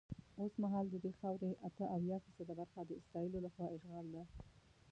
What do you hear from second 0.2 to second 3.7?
اوسمهال ددې خاورې اته اویا فیصده برخه د اسرائیلو له خوا